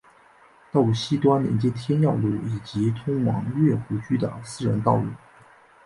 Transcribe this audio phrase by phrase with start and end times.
[0.71, 5.05] 道路西端连接天耀路以及通往乐湖居的私人道路。